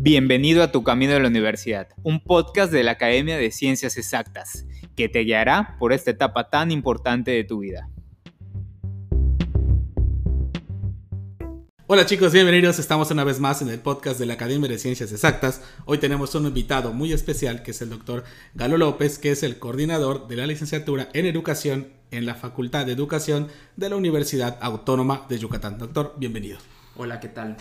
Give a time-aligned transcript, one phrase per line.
[0.00, 4.64] Bienvenido a Tu Camino de la Universidad, un podcast de la Academia de Ciencias Exactas,
[4.94, 7.90] que te guiará por esta etapa tan importante de tu vida.
[11.88, 12.78] Hola chicos, bienvenidos.
[12.78, 15.62] Estamos una vez más en el podcast de la Academia de Ciencias Exactas.
[15.84, 18.22] Hoy tenemos un invitado muy especial que es el doctor
[18.54, 22.92] Galo López, que es el coordinador de la licenciatura en educación en la Facultad de
[22.92, 25.76] Educación de la Universidad Autónoma de Yucatán.
[25.76, 26.58] Doctor, bienvenido.
[27.00, 27.56] Hola, ¿qué tal?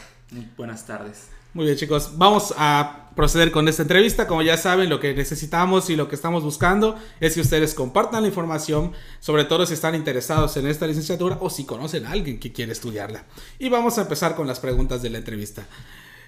[0.58, 1.28] Buenas tardes.
[1.54, 2.14] Muy bien, chicos.
[2.18, 4.26] Vamos a proceder con esta entrevista.
[4.26, 8.24] Como ya saben, lo que necesitamos y lo que estamos buscando es que ustedes compartan
[8.24, 12.40] la información, sobre todo si están interesados en esta licenciatura o si conocen a alguien
[12.40, 13.26] que quiere estudiarla.
[13.60, 15.68] Y vamos a empezar con las preguntas de la entrevista.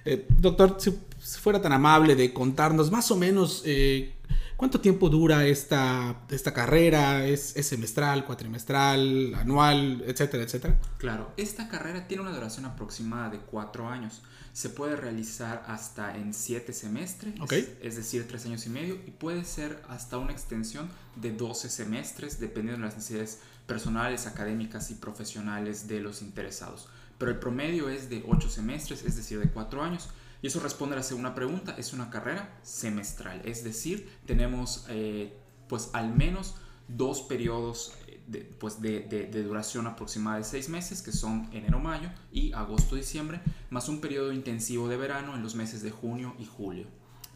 [0.05, 0.95] Eh, doctor, si,
[1.39, 4.13] fuera tan amable de contarnos más o menos eh,
[4.59, 10.77] cuánto tiempo dura esta, esta carrera, ¿Es, ¿Es, semestral, cuatrimestral, anual, etcétera, etcétera.
[10.97, 16.33] Claro, esta carrera tiene una duración aproximada de cuatro años se puede realizar hasta en
[16.33, 17.33] siete semestres,
[17.81, 22.41] es decir, tres años y medio, y puede ser hasta una extensión de 12 semestres,
[22.41, 26.89] dependiendo de las necesidades personales, académicas y profesionales de los interesados.
[27.17, 30.09] Pero el promedio es de 8 semestres, es decir, de 4 años.
[30.41, 35.37] Y eso responde a la segunda pregunta, es una carrera semestral, es decir, tenemos eh,
[35.67, 36.55] pues al menos
[36.87, 37.93] dos periodos
[38.27, 43.89] de, pues de, de, duración aproximada de seis meses, que son enero-mayo y agosto-diciembre, más
[43.89, 46.87] un periodo intensivo de verano en los meses de junio y julio.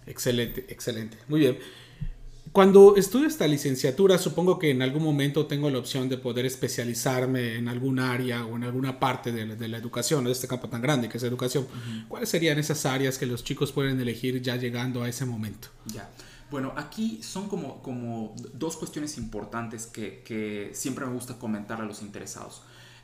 [0.05, 1.17] Excelente, excelente.
[1.27, 1.57] Muy bien.
[2.53, 7.55] Cuando estudio esta licenciatura, supongo que en algún momento tengo la opción de poder especializarme
[7.55, 10.69] en algún área o en alguna parte de la, de la educación, de este campo
[10.69, 11.65] tan grande que es educación.
[12.07, 15.69] ¿Cuáles serían esas áreas que los chicos pueden elegir ya llegando a ese momento?
[15.87, 16.07] Ya.
[16.51, 22.03] Bueno, aquí son como, como dos cuestiones importantes que, siempre me gusta comentar a los
[22.03, 22.61] interesados.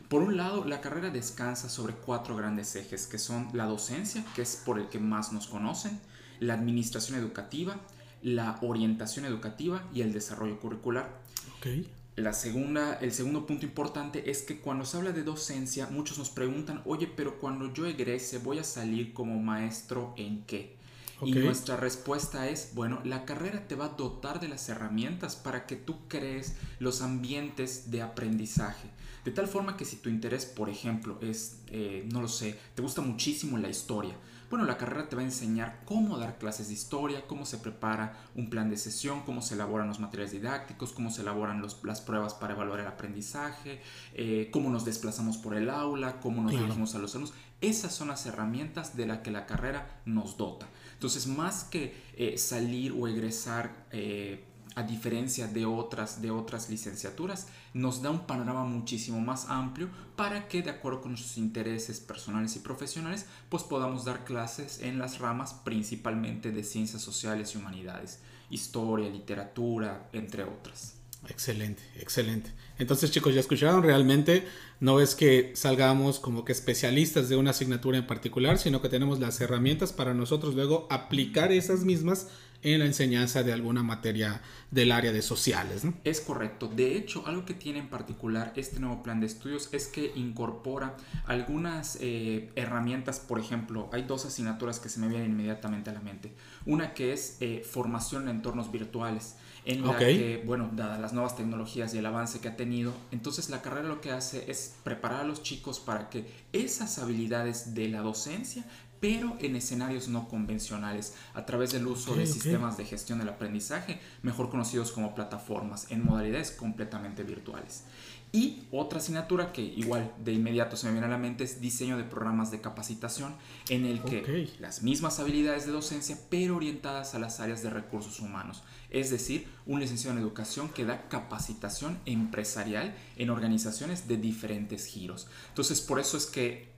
[0.10, 4.44] Por un lado, la carrera descansa sobre cuatro grandes ejes, que son la docencia, que
[4.44, 6.00] es por el que más nos conocen,
[6.40, 7.80] la administración educativa,
[8.22, 11.22] la orientación educativa y el desarrollo curricular.
[11.58, 11.90] Okay.
[12.16, 16.30] La segunda, el segundo punto importante es que cuando se habla de docencia, muchos nos
[16.30, 20.78] preguntan, oye, pero cuando yo egrese, ¿voy a salir como maestro en qué?
[21.22, 25.66] Y nuestra respuesta es, bueno, la carrera te va a dotar de las herramientas para
[25.66, 28.90] que tú crees los ambientes de aprendizaje.
[29.26, 32.82] De tal forma que si tu interés, por ejemplo, es, eh, no lo sé, te
[32.82, 34.16] gusta muchísimo la historia,
[34.50, 38.18] bueno, la carrera te va a enseñar cómo dar clases de historia, cómo se prepara
[38.36, 42.34] un plan de sesión, cómo se elaboran los materiales didácticos, cómo se elaboran las pruebas
[42.34, 43.82] para evaluar el aprendizaje,
[44.16, 47.36] eh, cómo nos desplazamos por el aula, cómo nos dirigimos a los alumnos.
[47.62, 50.68] Esas son las herramientas de las que la carrera nos dota.
[50.94, 54.46] Entonces, más que eh, salir o egresar eh,
[54.76, 60.48] a diferencia de otras, de otras licenciaturas, nos da un panorama muchísimo más amplio para
[60.48, 65.20] que, de acuerdo con nuestros intereses personales y profesionales, pues podamos dar clases en las
[65.20, 68.20] ramas principalmente de ciencias sociales y humanidades,
[68.50, 70.96] historia, literatura, entre otras.
[71.28, 72.52] Excelente, excelente.
[72.80, 74.48] Entonces chicos, ya escucharon, realmente
[74.80, 79.20] no es que salgamos como que especialistas de una asignatura en particular, sino que tenemos
[79.20, 82.28] las herramientas para nosotros luego aplicar esas mismas
[82.62, 84.42] en la enseñanza de alguna materia
[84.72, 85.86] del área de sociales.
[85.86, 85.94] ¿no?
[86.04, 86.68] Es correcto.
[86.68, 90.98] De hecho, algo que tiene en particular este nuevo plan de estudios es que incorpora
[91.26, 93.20] algunas eh, herramientas.
[93.20, 96.34] Por ejemplo, hay dos asignaturas que se me vienen inmediatamente a la mente.
[96.66, 99.36] Una que es eh, formación en entornos virtuales
[99.66, 102.69] en la que, bueno, dadas las nuevas tecnologías y el avance que ha tenido,
[103.12, 107.74] entonces la carrera lo que hace es preparar a los chicos para que esas habilidades
[107.74, 108.64] de la docencia
[109.00, 114.00] pero en escenarios no convencionales, a través del uso de sistemas de gestión del aprendizaje,
[114.22, 117.84] mejor conocidos como plataformas, en modalidades completamente virtuales.
[118.32, 121.98] Y otra asignatura que igual de inmediato se me viene a la mente es diseño
[121.98, 123.36] de programas de capacitación,
[123.70, 128.20] en el que las mismas habilidades de docencia, pero orientadas a las áreas de recursos
[128.20, 128.64] humanos.
[128.92, 135.28] Es decir, un licenciado en educación que da capacitación empresarial en organizaciones de diferentes giros.
[135.50, 136.69] Entonces, por eso es que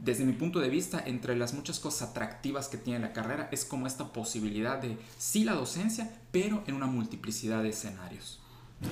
[0.00, 3.64] desde mi punto de vista, entre las muchas cosas atractivas que tiene la carrera, es
[3.64, 8.40] como esta posibilidad de sí la docencia, pero en una multiplicidad de escenarios.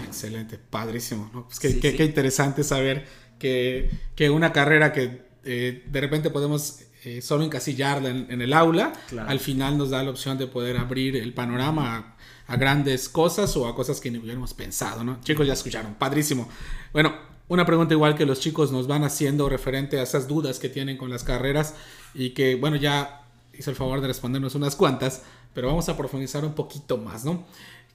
[0.05, 1.31] Excelente, padrísimo.
[1.32, 1.47] ¿no?
[1.47, 3.06] Pues qué, qué, interesante saber
[3.38, 8.93] que, que una carrera que eh, de repente podemos eh, solo encasillarla en, el aula,
[9.29, 12.17] al final nos da la opción de poder abrir el panorama
[12.49, 15.05] a, a, grandes cosas o a cosas que ni hubiéramos pensado.
[15.05, 15.20] ¿no?
[15.20, 16.49] Chicos, ya escucharon, padrísimo.
[16.93, 17.14] Bueno,
[17.48, 20.96] una pregunta igual que los chicos nos van haciendo referente a esas dudas que tienen
[20.96, 21.75] con las carreras
[22.14, 23.22] y que, bueno, ya
[23.52, 25.22] hizo el favor de respondernos unas cuantas,
[25.54, 27.44] pero vamos a profundizar un poquito más, ¿no?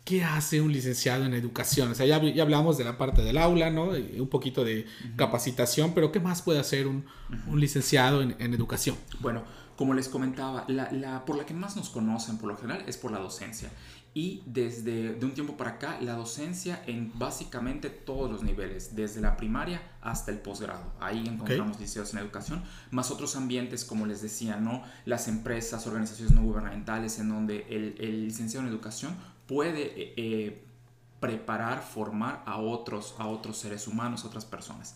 [0.03, 1.91] ¿Qué hace un licenciado en educación?
[1.91, 3.89] O sea, ya, ya hablamos de la parte del aula, ¿no?
[3.89, 7.05] Un poquito de capacitación, pero ¿qué más puede hacer un,
[7.47, 8.95] un licenciado en, en, educación?
[9.19, 9.43] Bueno,
[9.75, 13.11] Como les comentaba, la, por la que más nos conocen por lo general es por
[13.11, 13.69] la docencia.
[14.13, 19.21] Y desde de un tiempo para acá, la docencia en básicamente todos los niveles, desde
[19.21, 20.91] la primaria hasta el posgrado.
[20.99, 22.61] Ahí encontramos liceos en educación,
[22.91, 24.83] más otros ambientes, como les decía, ¿no?
[25.05, 29.15] Las empresas, organizaciones no gubernamentales, en donde el, licenciado en educación
[29.51, 30.61] puede eh, eh,
[31.19, 34.95] preparar, formar a otros, a otros seres humanos, a otras personas.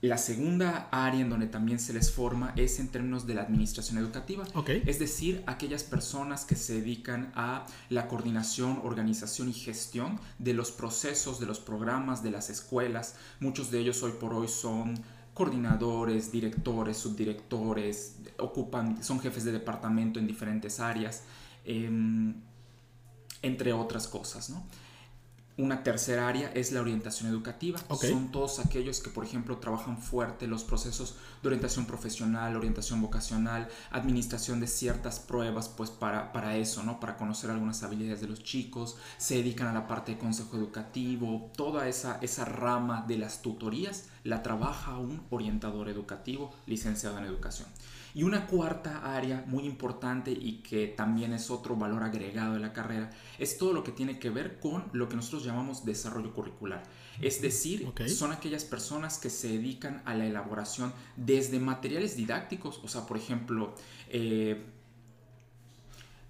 [0.00, 3.98] La segunda área en donde también se les forma es en términos de la administración
[3.98, 10.54] educativa, es decir, aquellas personas que se dedican a la coordinación, organización y gestión de
[10.54, 13.14] los procesos, de los programas, de las escuelas.
[13.38, 15.00] Muchos de ellos hoy por hoy son
[15.34, 21.22] coordinadores, directores, subdirectores, ocupan, son jefes de departamento en diferentes áreas,
[21.64, 22.34] em,
[23.44, 24.64] entre otras cosas, ¿no?
[25.56, 27.78] Una tercera área es la orientación educativa.
[28.00, 33.68] Son todos aquellos que, por ejemplo, trabajan fuerte los procesos de orientación profesional, orientación vocacional,
[33.92, 36.98] administración de ciertas pruebas, pues para, para eso, ¿no?
[36.98, 41.52] Para conocer algunas habilidades de los chicos, se dedican a la parte de consejo educativo,
[41.56, 47.68] toda esa, esa rama de las tutorías la trabaja un orientador educativo licenciado en educación.
[48.14, 52.72] Y una cuarta área muy importante y que también es otro valor agregado de la
[52.72, 56.84] carrera es todo lo que tiene que ver con lo que nosotros llamamos desarrollo curricular.
[57.20, 62.88] Es decir, son aquellas personas que se dedican a la elaboración desde materiales didácticos, o
[62.88, 63.74] sea, por ejemplo,
[64.08, 64.64] eh,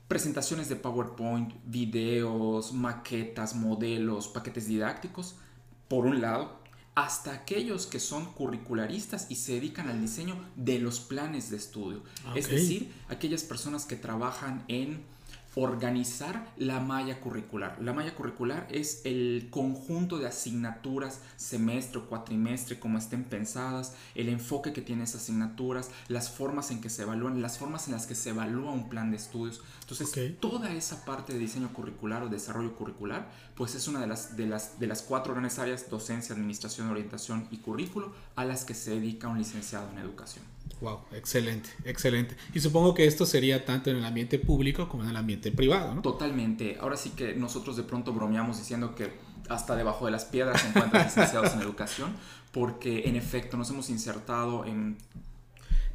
[0.09, 5.37] presentaciones de PowerPoint, videos, maquetas, modelos, paquetes didácticos,
[5.89, 6.64] por un lado,
[6.95, 12.03] hasta aquellos que son curricularistas y se dedican al diseño de los planes de estudio.
[12.35, 15.03] Es decir, aquellas personas que trabajan en
[15.57, 17.81] organizar la malla curricular.
[17.81, 24.29] La malla curricular es el conjunto de asignaturas semestre o cuatrimestre, como estén pensadas, el
[24.29, 28.07] enfoque que tiene esas asignaturas, las formas en que se evalúan, las formas en las
[28.07, 29.63] que se evalúa un plan de estudios.
[29.81, 34.37] Entonces, toda esa parte de diseño curricular o desarrollo curricular, pues es una de las,
[34.37, 38.75] de las, de las cuatro grandes áreas, docencia, administración, orientación y currículo, a las que
[38.75, 40.54] se dedica un licenciado en educación.
[40.81, 42.37] Wow, excelente, excelente.
[42.53, 45.95] Y supongo que esto sería tanto en el ambiente público como en el ambiente privado,
[45.95, 46.03] ¿no?
[46.03, 46.77] Totalmente.
[46.81, 49.13] Ahora sí que nosotros de pronto bromeamos diciendo que
[49.49, 52.15] hasta debajo de las piedras se encuentran licenciados en educación,
[52.53, 54.99] porque en efecto nos hemos insertado en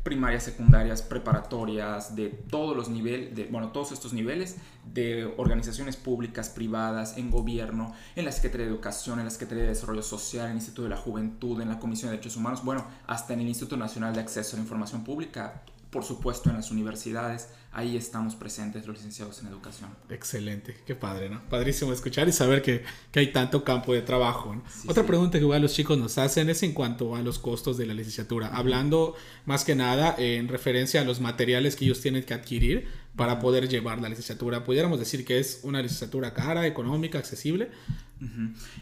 [0.03, 4.57] primarias, secundarias, preparatorias, de todos los niveles, de, bueno, todos estos niveles
[4.93, 9.69] de organizaciones públicas, privadas, en gobierno, en la Secretaría de Educación, en la Secretaría de
[9.69, 12.85] Desarrollo Social, en el Instituto de la Juventud, en la Comisión de Derechos Humanos, bueno,
[13.07, 16.71] hasta en el Instituto Nacional de Acceso a la Información Pública, por supuesto en las
[16.71, 19.89] universidades, ahí estamos presentes los licenciados en educación.
[20.09, 21.41] Excelente, qué padre, ¿no?
[21.49, 24.61] Padrísimo escuchar y saber que, que hay tanto campo de trabajo.
[24.87, 27.85] Otra pregunta que igual los chicos nos hacen es en cuanto a los costos de
[27.85, 32.33] la licenciatura, hablando más que nada en referencia a los materiales que ellos tienen que
[32.33, 34.63] adquirir para poder llevar la licenciatura.
[34.63, 37.69] ¿Pudiéramos decir que es una licenciatura cara, económica, accesible?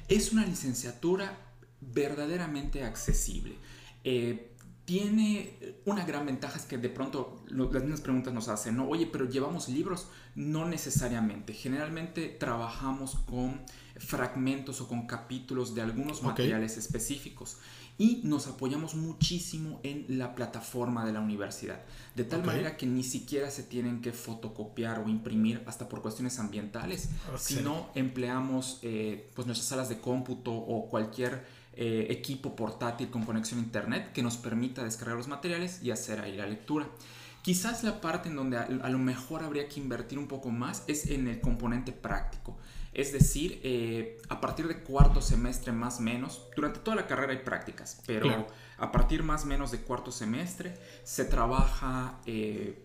[0.07, 1.37] Es una licenciatura
[1.81, 3.55] verdaderamente accesible.
[4.03, 4.51] Eh,
[4.87, 8.87] tiene una gran ventaja es que de pronto las mismas preguntas nos hacen, ¿no?
[8.87, 10.07] Oye, pero llevamos libros.
[10.33, 11.53] No necesariamente.
[11.53, 13.59] Generalmente trabajamos con
[13.97, 17.57] fragmentos o con capítulos de algunos materiales específicos
[17.97, 21.81] y nos apoyamos muchísimo en la plataforma de la universidad.
[22.15, 26.39] De tal manera que ni siquiera se tienen que fotocopiar o imprimir hasta por cuestiones
[26.39, 33.23] ambientales, sino empleamos eh, pues nuestras salas de cómputo o cualquier eh, equipo portátil con
[33.23, 36.87] conexión a internet que nos permita descargar los materiales y hacer ahí la lectura.
[37.43, 41.05] Quizás la parte en donde a, lo mejor habría que invertir un poco más es
[41.05, 42.57] en el componente práctico.
[42.93, 47.31] Es decir, eh, a partir de cuarto semestre más o menos, durante toda la carrera
[47.31, 48.47] hay prácticas, pero
[48.79, 52.83] a partir más o menos de cuarto semestre se trabaja eh,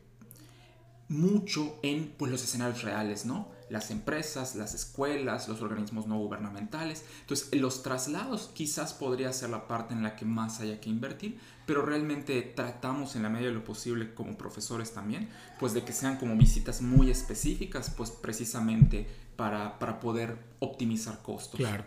[1.09, 3.49] mucho en pues, los escenarios reales, ¿no?
[3.73, 7.07] Las empresas, las escuelas, los organismos no gubernamentales.
[7.23, 11.39] Entonces, los traslados quizás podría ser la parte en la que más haya que invertir,
[11.65, 15.95] pero realmente tratamos en la medida de lo posible como profesores también, pues de que
[15.95, 21.59] sean como visitas muy específicas, pues precisamente para, para poder optimizar costos.
[21.59, 21.87] Claro,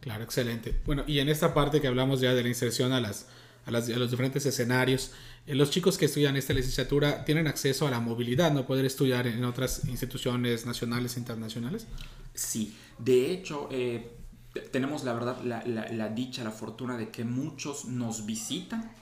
[0.00, 0.78] claro, excelente.
[0.84, 3.26] Bueno, y en esta parte que hablamos ya de la inserción a las
[3.66, 5.12] a, los diferentes escenarios.
[5.46, 8.66] Eh, los chicos que estudian esta licenciatura tienen acceso a la movilidad, ¿no?
[8.66, 11.86] Poder estudiar en otras instituciones nacionales e internacionales.
[12.34, 14.16] Sí, de hecho, eh,
[14.70, 18.92] tenemos la verdad la, dicha, la fortuna de que muchos nos visitan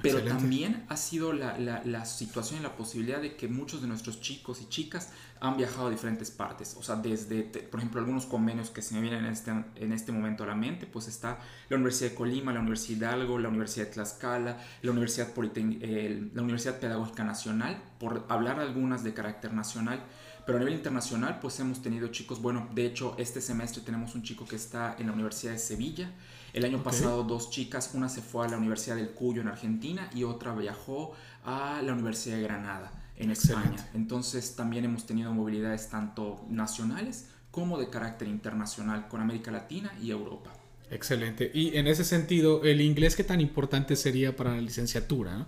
[0.00, 4.20] Pero también ha sido la, la, situación y la posibilidad de que muchos de nuestros
[4.20, 6.76] chicos y chicas han viajado a diferentes partes.
[6.78, 10.10] O sea, desde, por ejemplo, algunos convenios que se me vienen en este, en este
[10.10, 13.48] momento a la mente, pues está la Universidad de Colima, la Universidad de Hidalgo, la
[13.48, 20.02] Universidad de Tlaxcala, la Universidad, la Universidad Pedagógica Nacional, por hablar algunas de carácter nacional.
[20.44, 24.22] Pero a nivel internacional, pues hemos tenido chicos, bueno, de hecho, este semestre tenemos un
[24.22, 26.10] chico que está en la Universidad de Sevilla.
[26.52, 30.10] El año pasado dos chicas, una se fue a la Universidad del Cuyo en Argentina
[30.14, 31.12] y otra viajó
[31.44, 33.76] a la Universidad de Granada en España.
[33.94, 40.10] Entonces también hemos tenido movilidades tanto nacionales como de carácter internacional con América Latina y
[40.10, 40.50] Europa.
[40.92, 41.50] Excelente.
[41.54, 45.46] Y en ese sentido, ¿el inglés qué tan importante sería para la licenciatura?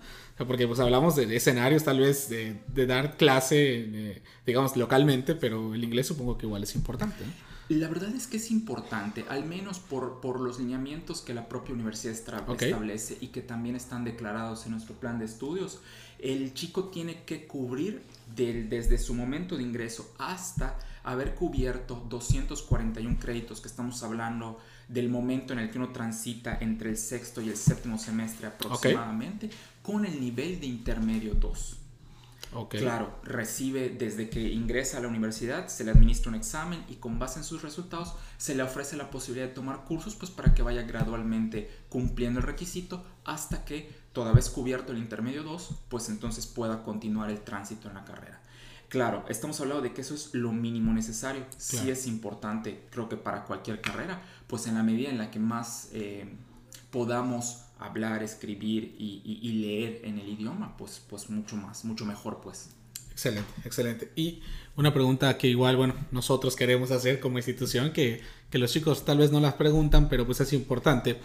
[0.49, 6.09] porque pues hablamos de escenarios tal vez de, dar clase, digamos, localmente, pero el inglés
[6.09, 7.25] supongo que igual es importante.
[7.69, 11.75] La verdad es que es importante, al menos por, por los lineamientos que la propia
[11.75, 15.79] universidad establece y que también están declarados en nuestro plan de estudios.
[16.19, 18.03] El chico tiene que cubrir
[18.35, 25.53] desde su momento de ingreso hasta haber cubierto 241 créditos que estamos hablando del momento
[25.53, 29.51] en el que uno transita entre el sexto y el séptimo semestre aproximadamente
[29.83, 31.79] con el nivel de intermedio 2.
[32.69, 37.19] Claro, recibe desde que ingresa a la universidad, se le administra un examen y con
[37.19, 40.63] base en sus resultados se le ofrece la posibilidad de tomar cursos pues para que
[40.63, 46.47] vaya gradualmente cumpliendo el requisito hasta que toda vez cubierto el intermedio 2, pues entonces
[46.47, 48.41] pueda continuar el tránsito en la carrera.
[48.89, 51.45] Claro, estamos hablando de que eso es lo mínimo necesario.
[51.57, 55.39] Sí es importante, creo que para cualquier carrera, pues en la medida en la que
[55.39, 56.27] más eh,
[56.91, 62.71] podamos hablar, escribir y, leer en el idioma, pues, pues mucho más, mucho mejor, pues.
[63.11, 64.13] Excelente, excelente.
[64.17, 64.43] Y
[64.77, 69.19] una pregunta que igual, bueno, nosotros queremos hacer como institución, que, que los chicos tal
[69.19, 71.21] vez no las preguntan, pero pues es importante.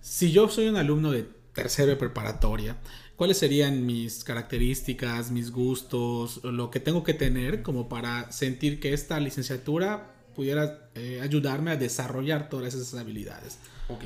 [0.00, 2.76] Si yo soy un alumno de tercero de preparatoria,
[3.18, 8.94] ¿cuáles serían mis características, mis gustos, lo que tengo que tener como para sentir que
[8.94, 13.58] esta licenciatura pudiera eh, ayudarme a desarrollar todas esas habilidades?
[13.88, 14.04] Ok.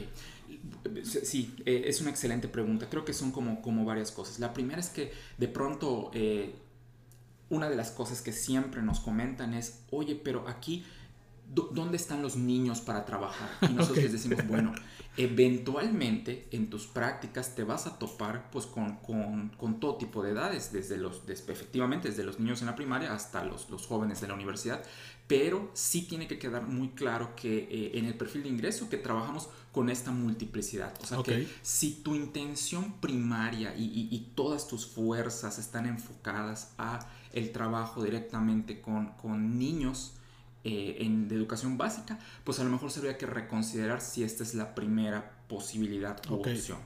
[1.05, 2.89] Sí, eh, es una excelente pregunta.
[2.89, 4.39] Creo que son como, como varias cosas.
[4.39, 6.55] La primera es que de pronto eh,
[7.51, 10.87] una de las cosas que siempre nos comentan es, oye, pero aquí,
[11.55, 13.51] ¿dónde están los niños para trabajar?
[13.63, 14.73] Y nosotros les decimos, bueno,
[15.17, 20.73] eventualmente en tus prácticas te vas a topar pues con, con, todo tipo de edades,
[20.73, 24.35] desde los, efectivamente desde los niños en la primaria hasta los, los jóvenes de la
[24.35, 24.83] universidad,
[25.27, 28.97] pero sí tiene que quedar muy claro que eh, en el perfil de ingreso que
[28.97, 30.95] trabajamos con esta multiplicidad.
[31.03, 37.53] O sea que si tu intención primaria y, todas tus fuerzas están enfocadas a el
[37.53, 40.15] trabajo directamente con, con niños,
[40.65, 44.55] eh, en, de educación básica, pues a lo mejor sería que reconsiderar si esta es
[44.55, 46.79] la primera posibilidad o opción.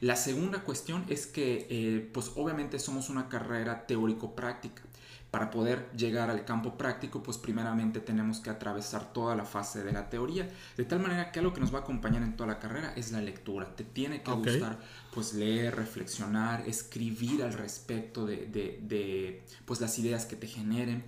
[0.00, 4.82] La segunda cuestión es que, eh, pues obviamente somos una carrera teórico-práctica.
[5.30, 9.92] Para poder llegar al campo práctico, pues primeramente tenemos que atravesar toda la fase de
[9.92, 12.58] la teoría, de tal manera que algo que nos va a acompañar en toda la
[12.58, 13.76] carrera es la lectura.
[13.76, 14.80] Te tiene que gustar
[15.12, 21.04] pues leer, reflexionar, escribir al respecto de, de, pues las ideas que te generen.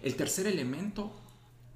[0.00, 1.12] El tercer elemento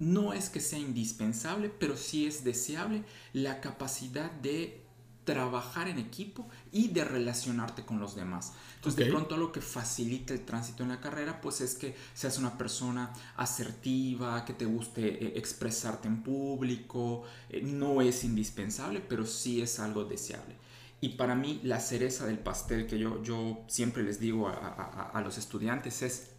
[0.03, 4.83] no es que sea indispensable, pero sí es deseable la capacidad de
[5.23, 8.53] trabajar en equipo y de relacionarte con los demás.
[8.75, 12.37] Entonces, de pronto lo que facilita el tránsito en la carrera, pues es que seas
[12.39, 19.25] una persona asertiva, que te guste eh, expresarte en público, eh, no es indispensable, pero
[19.25, 20.57] sí es algo deseable.
[21.01, 25.37] Y para mí la cereza del pastel que yo, yo siempre les digo a los
[25.37, 26.33] estudiantes es,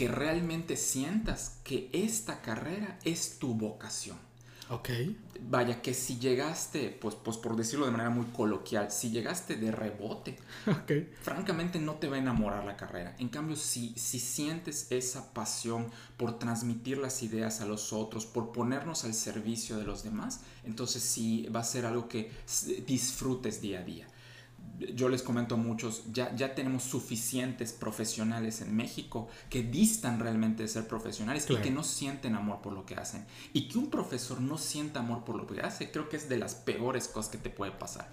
[0.00, 4.16] que realmente sientas que esta carrera es tu vocación.
[4.70, 4.88] Ok.
[5.42, 9.70] Vaya, que si llegaste, pues, pues por decirlo de manera muy coloquial, si llegaste de
[9.70, 10.38] rebote,
[10.82, 11.12] okay.
[11.20, 13.14] francamente no te va a enamorar la carrera.
[13.18, 18.52] En cambio, si, si sientes esa pasión por transmitir las ideas a los otros, por
[18.52, 22.32] ponernos al servicio de los demás, entonces sí va a ser algo que
[22.86, 24.06] disfrutes día a día
[24.94, 30.62] yo les comento a muchos, ya, ya tenemos suficientes profesionales en México que distan realmente
[30.62, 33.26] de ser profesionales y que no sienten amor por lo que hacen.
[33.52, 36.38] Y que un profesor no sienta amor por lo que hace, creo que es de
[36.38, 38.10] las peores cosas que te puede pasar.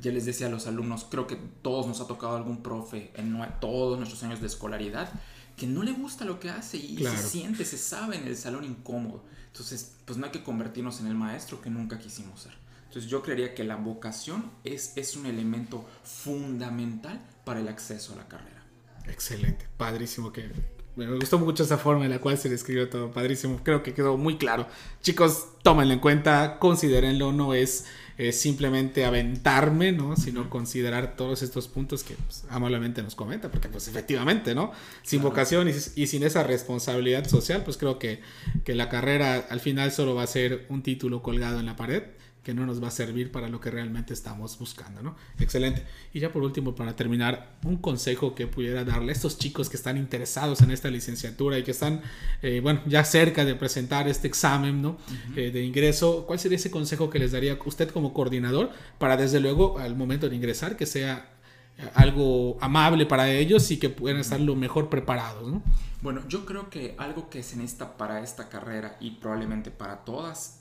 [0.00, 3.36] Ya les decía a los alumnos, creo que todos nos ha tocado algún profe en
[3.60, 5.10] todos nuestros años de escolaridad
[5.56, 8.64] que no le gusta lo que hace y se siente, se sabe en el salón
[8.64, 9.24] incómodo.
[9.48, 12.54] Entonces, pues no hay que convertirnos en el maestro que nunca quisimos ser.
[12.90, 18.16] Entonces yo creería que la vocación es, es un elemento fundamental para el acceso a
[18.16, 18.64] la carrera.
[19.06, 20.50] Excelente, padrísimo que
[20.96, 24.16] me gustó mucho esa forma en la cual se describió todo, padrísimo, creo que quedó
[24.16, 24.66] muy claro.
[25.02, 27.86] Chicos, tómenlo en cuenta, considérenlo, no es
[28.32, 30.16] simplemente aventarme, ¿no?
[30.16, 34.72] Sino considerar todos estos puntos que pues, amablemente nos comenta, porque pues efectivamente, ¿no?
[35.02, 38.20] Sin vocación y, sin esa responsabilidad social, pues creo que,
[38.64, 42.02] que la carrera al final solo va a ser un título colgado en la pared
[42.42, 45.14] que no nos va a servir para lo que realmente estamos buscando, ¿no?
[45.38, 45.84] Excelente.
[46.12, 49.76] Y ya por último, para terminar, un consejo que pudiera darle a estos chicos que
[49.76, 52.00] están interesados en esta licenciatura y que están,
[52.42, 54.96] eh, bueno, ya cerca de presentar este examen, ¿no?
[55.36, 59.40] Eh, de ingreso, ¿cuál sería ese consejo que les daría usted como coordinador para desde
[59.40, 61.28] luego al momento de ingresar que sea
[61.76, 65.62] eh, algo amable para ellos y que puedan estar lo mejor preparados, ¿no?
[66.00, 70.56] Bueno, yo creo que algo que se necesita para esta carrera y probablemente para todas,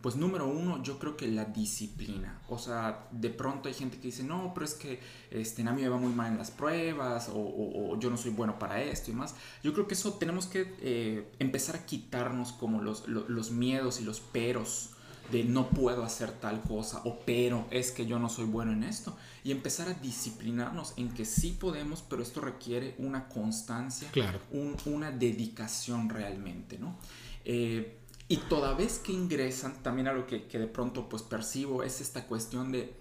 [0.00, 2.40] pues número uno, yo creo que la disciplina.
[2.48, 5.00] O sea, de pronto hay gente que dice, no, pero es que
[5.30, 8.58] este, a mí me va muy mal en las pruebas o, yo no soy bueno
[8.60, 9.34] para esto y más.
[9.62, 14.04] Yo creo que eso tenemos que eh, empezar a quitarnos como los, los, miedos y
[14.04, 14.90] los peros
[15.32, 18.82] de no puedo hacer tal cosa o pero es que yo no soy bueno en
[18.84, 24.40] esto y empezar a disciplinarnos en que sí podemos, pero esto requiere una constancia, claro.
[24.86, 26.96] una dedicación realmente, ¿no?
[27.44, 32.00] Eh, y toda vez que ingresan, también algo que, que de pronto pues percibo es
[32.00, 32.94] esta cuestión de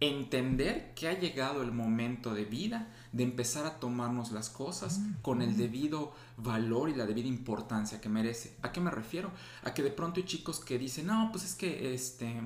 [0.00, 5.42] entender que ha llegado el momento de vida de empezar a tomarnos las cosas con
[5.42, 8.56] el debido valor y la debida importancia que merece.
[8.62, 9.32] ¿A qué me refiero?
[9.64, 12.40] A que de pronto hay chicos que dicen, no, pues es que, este,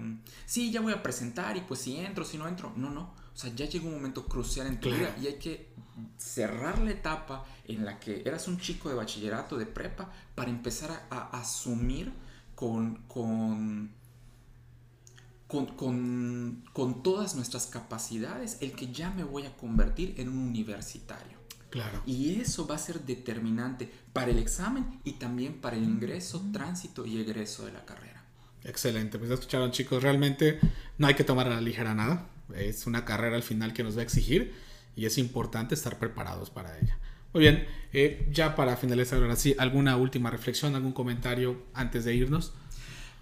[0.47, 2.73] sí, ya voy a presentar y pues si entro, si no entro.
[2.77, 3.22] No, no.
[3.35, 5.73] O sea, ya llegó un momento crucial en tu vida y hay que
[6.19, 11.07] cerrar la etapa en la que eras un chico de bachillerato, de prepa, para empezar
[11.11, 12.13] a, asumir
[12.55, 13.91] con, con,
[15.47, 21.39] con, con, todas nuestras capacidades el que ya me voy a convertir en un universitario.
[21.71, 22.03] Claro.
[22.05, 27.07] Y eso va a ser determinante para el examen y también para el ingreso, tránsito
[27.07, 28.23] y egreso de la carrera.
[28.65, 30.61] Excelente, pues ya escucharon chicos, realmente
[30.99, 33.97] no hay que tomar a la ligera nada, es una carrera al final que nos
[33.97, 34.55] va a exigir
[34.97, 36.99] y es importante estar preparados para ella.
[37.33, 42.15] Muy bien, eh, ya para finalizar ahora sí, ¿alguna última reflexión, algún comentario antes de
[42.15, 42.53] irnos?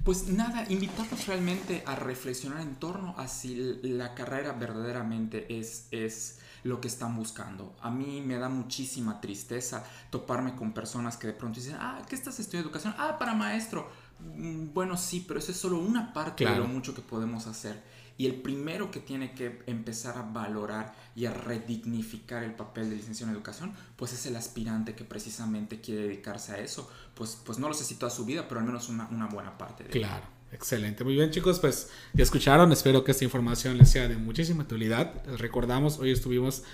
[0.04, 6.40] Pues nada, invitarlos realmente a reflexionar en torno a si la carrera verdaderamente es, es
[6.64, 7.76] lo que están buscando.
[7.82, 12.16] A mí me da muchísima tristeza toparme con personas que de pronto dicen, ah, ¿qué
[12.16, 12.95] estás estudiando educación?
[12.99, 13.90] Ah, para maestro.
[14.19, 17.82] Mm, bueno, sí, pero eso es solo una parte de lo mucho que podemos hacer.
[18.21, 22.97] Y el primero que tiene que empezar a valorar y a redignificar el papel de
[22.97, 26.93] licenciado en educación, pues es el aspirante que precisamente quiere dedicarse a eso.
[27.15, 29.85] Pues, pues no lo sé si toda su vida, pero al menos una, buena parte.
[29.85, 30.26] De claro.
[30.52, 34.65] Excelente, muy bien chicos, pues ya escucharon, espero que esta información les sea de muchísima
[34.65, 35.25] utilidad.
[35.39, 36.65] Recordamos, hoy estuvimos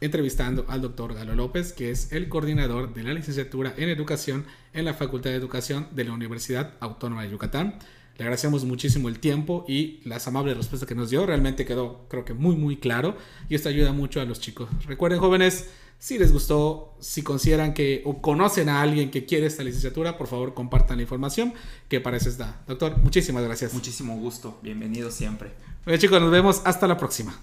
[0.00, 4.86] entrevistando al doctor Galo López, que es el coordinador de la licenciatura en educación en
[4.86, 7.78] la Facultad de Educación de la Universidad Autónoma de Yucatán.
[8.18, 11.26] Le agradecemos muchísimo el tiempo y las amables respuestas que nos dio.
[11.26, 13.16] Realmente quedó, creo que muy, muy claro.
[13.48, 14.68] Y esto ayuda mucho a los chicos.
[14.86, 19.62] Recuerden, jóvenes, si les gustó, si consideran que o conocen a alguien que quiere esta
[19.62, 21.54] licenciatura, por favor compartan la información
[21.88, 22.62] que para eso está.
[22.66, 23.74] Doctor, muchísimas gracias.
[23.74, 24.58] Muchísimo gusto.
[24.62, 25.52] Bienvenido siempre.
[25.86, 26.62] Oye, chicos, nos vemos.
[26.64, 27.38] Hasta la próxima.